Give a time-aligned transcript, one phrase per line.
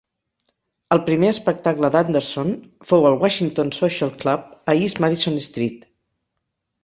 [0.95, 2.49] El primer espectacle d'Anderson
[2.91, 5.85] fou al Washington Social Club a East Madison Street.